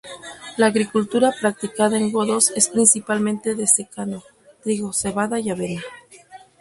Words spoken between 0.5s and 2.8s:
La agricultura practicada en Godos es